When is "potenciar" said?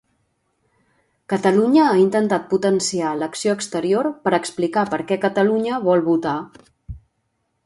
2.55-3.11